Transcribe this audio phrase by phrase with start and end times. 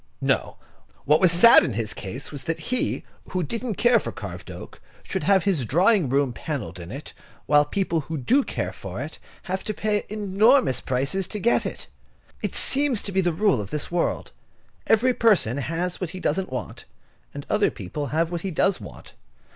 [0.19, 0.57] No,
[1.05, 4.81] what was sad in his case was that he, who didn't care for carved oak,
[5.03, 7.13] should have his drawing room panelled with it,
[7.45, 11.85] while people who do care for it have to pay enormous prices to get it.
[12.41, 14.31] It seems to be the rule of this world.
[14.91, 16.85] Each person has what he doesn't want,
[17.31, 19.13] and other people have what he does want.